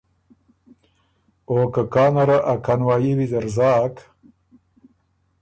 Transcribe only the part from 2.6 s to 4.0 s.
کانوايي ویزر زاک